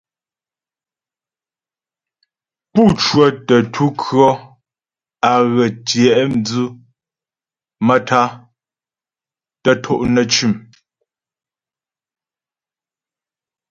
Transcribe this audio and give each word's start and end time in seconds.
Pú 2.73 2.81
cwətə 2.99 3.55
ntu 3.65 3.85
kʉɔ̌ 4.01 4.29
á 5.31 5.33
ghə 5.53 5.65
tyɛ'dwʉ 5.87 6.65
maə́tá'a 7.85 8.27
tə 9.63 9.71
to' 9.83 9.97
nə́ 10.13 10.25
cʉ̂m. 10.33 10.53